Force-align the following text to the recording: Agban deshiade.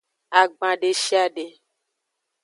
Agban 0.39 0.75
deshiade. 0.81 1.45